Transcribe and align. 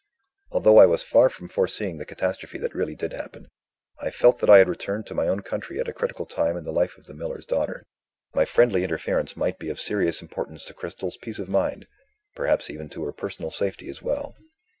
Although 0.49 0.79
I 0.79 0.87
was 0.87 1.03
far 1.03 1.29
from 1.29 1.47
foreseeing 1.47 1.99
the 1.99 2.07
catastrophe 2.07 2.57
that 2.57 2.73
really 2.73 2.95
did 2.95 3.13
happen, 3.13 3.47
I 4.01 4.09
felt 4.09 4.39
that 4.39 4.49
I 4.49 4.57
had 4.57 4.67
returned 4.67 5.05
to 5.05 5.13
my 5.13 5.27
own 5.27 5.43
country 5.43 5.79
at 5.79 5.87
a 5.87 5.93
critical 5.93 6.25
time 6.25 6.57
in 6.57 6.63
the 6.63 6.71
life 6.71 6.97
of 6.97 7.05
the 7.05 7.13
miller's 7.13 7.45
daughter. 7.45 7.83
My 8.33 8.45
friendly 8.45 8.83
interference 8.83 9.35
might 9.37 9.59
be 9.59 9.69
of 9.69 9.79
serious 9.79 10.23
importance 10.23 10.65
to 10.65 10.73
Cristel's 10.73 11.17
peace 11.17 11.37
of 11.37 11.49
mind 11.49 11.85
perhaps 12.35 12.67
even 12.71 12.89
to 12.89 13.05
her 13.05 13.13
personal 13.13 13.51
safety 13.51 13.89
as 13.91 14.01
well. 14.01 14.35